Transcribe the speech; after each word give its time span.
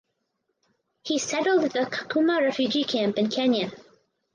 He 1.03 1.19
settled 1.19 1.63
at 1.63 1.73
the 1.73 1.81
Kakuma 1.85 2.41
Refugee 2.41 2.85
Camp 2.85 3.19
in 3.19 3.29
Kenya. 3.29 3.71